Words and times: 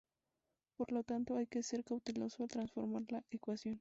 Por 0.77 0.91
lo 0.91 1.03
tanto, 1.03 1.35
hay 1.37 1.45
que 1.45 1.61
ser 1.61 1.83
cauteloso 1.83 2.41
al 2.41 2.49
transformar 2.49 3.03
la 3.09 3.23
ecuación. 3.29 3.69